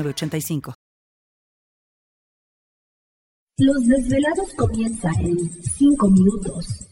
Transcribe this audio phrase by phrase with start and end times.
[0.00, 0.74] 85
[3.58, 6.91] Los desvelados comienza en 5 minutos.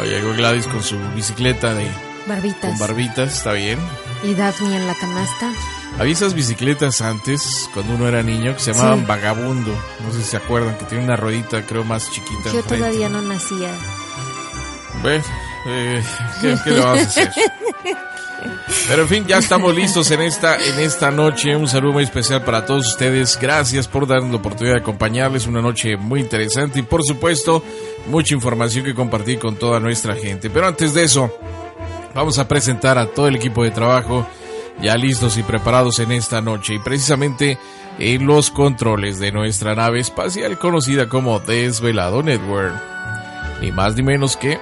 [0.00, 1.88] Oh, llegó Gladys con su bicicleta de
[2.26, 2.70] Barbitas.
[2.70, 3.78] con barbitas, está bien.
[4.22, 5.50] Y Daphne en la canasta.
[5.98, 9.04] Había esas bicicletas antes, cuando uno era niño, que se llamaban Sí.
[9.06, 9.72] Vagabundo.
[10.04, 12.50] No sé si se acuerdan, que tiene una ruedita, creo, más chiquita.
[12.52, 12.76] Yo enfrente.
[12.76, 13.72] todavía no nacía.
[15.02, 15.24] Bueno,
[15.66, 16.02] eh,
[16.40, 17.30] ¿qué, qué le vamos a hacer?
[18.88, 21.56] Pero en fin, ya estamos listos en esta, en esta noche.
[21.56, 23.38] Un saludo muy especial para todos ustedes.
[23.40, 25.46] Gracias por darnos la oportunidad de acompañarles.
[25.46, 27.64] Una noche muy interesante y por supuesto,
[28.06, 30.50] mucha información que compartir con toda nuestra gente.
[30.50, 31.30] Pero antes de eso,
[32.14, 34.26] vamos a presentar a todo el equipo de trabajo
[34.80, 37.58] ya listos y preparados en esta noche y precisamente
[37.98, 42.74] en los controles de nuestra nave espacial conocida como Desvelado Network.
[43.60, 44.58] Ni más ni menos que,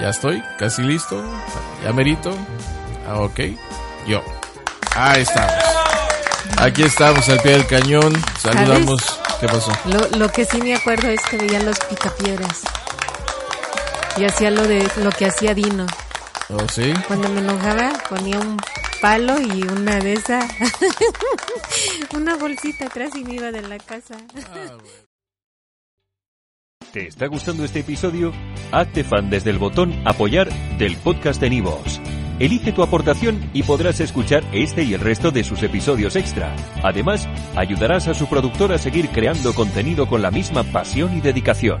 [0.00, 1.22] ya estoy, casi listo,
[1.84, 2.32] ya merito,
[3.06, 3.40] ah, ok,
[4.06, 4.22] yo.
[4.96, 5.54] Ahí estamos.
[6.58, 9.72] Aquí estamos al pie del cañón, saludamos, ¿qué pasó?
[9.84, 12.62] Lo, lo que sí me acuerdo es que veía los picapiedras.
[14.20, 15.86] Y hacía lo de lo que hacía Dino.
[16.50, 16.92] ¿Oh, sí?
[17.08, 18.58] Cuando me enojaba ponía un
[19.00, 20.44] palo y una de esas.
[22.14, 24.18] una bolsita atrás y me iba de la casa.
[26.92, 28.34] ¿Te está gustando este episodio?
[28.72, 31.98] Hazte fan desde el botón Apoyar del podcast de Nivos.
[32.38, 36.54] Elige tu aportación y podrás escuchar este y el resto de sus episodios extra.
[36.82, 37.26] Además,
[37.56, 41.80] ayudarás a su productor a seguir creando contenido con la misma pasión y dedicación.